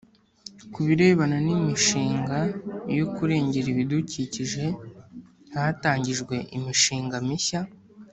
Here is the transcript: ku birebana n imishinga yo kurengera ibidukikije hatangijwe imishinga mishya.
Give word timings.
ku 0.73 0.79
birebana 0.87 1.37
n 1.45 1.47
imishinga 1.57 2.37
yo 2.97 3.05
kurengera 3.15 3.67
ibidukikije 3.73 4.63
hatangijwe 5.53 6.35
imishinga 6.57 7.17
mishya. 7.27 7.61